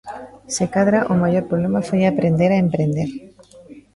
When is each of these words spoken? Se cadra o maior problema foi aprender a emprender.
Se 0.55 0.65
cadra 0.73 0.99
o 1.11 1.15
maior 1.23 1.43
problema 1.51 1.85
foi 1.89 2.01
aprender 2.05 2.49
a 2.53 2.61
emprender. 2.65 3.09